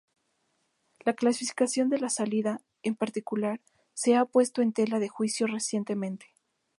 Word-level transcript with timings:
La 1.05 1.13
clasificación 1.13 1.91
de 1.91 2.09
salida, 2.09 2.59
en 2.81 2.95
particular, 2.95 3.61
se 3.93 4.15
ha 4.15 4.25
puesto 4.25 4.63
en 4.63 4.73
tela 4.73 4.97
de 4.97 5.09
juicio 5.09 5.45
recientemente. 5.45 6.33